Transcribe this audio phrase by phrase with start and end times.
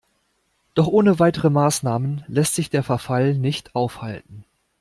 [0.73, 4.45] Doch ohne weitere Maßnahmen lässt sich der Verfall nicht aufhalten.